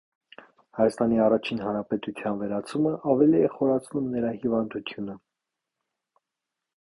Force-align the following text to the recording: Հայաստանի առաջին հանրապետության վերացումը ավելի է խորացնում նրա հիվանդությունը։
Հայաստանի 0.77 1.19
առաջին 1.25 1.59
հանրապետության 1.65 2.39
վերացումը 2.39 2.93
ավելի 3.15 3.41
է 3.49 3.51
խորացնում 3.57 4.07
նրա 4.15 4.31
հիվանդությունը։ 4.39 5.19